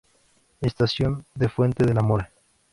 Estación 0.61 1.27
de 1.35 1.47
Fuente 1.47 1.85
de 1.85 1.93
la 1.93 2.01
Mora. 2.01 2.31